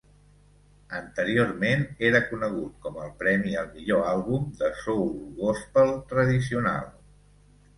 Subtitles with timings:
[0.99, 6.91] Anteriorment era conegut com el premi al millor àlbum de soul gospel tradicional.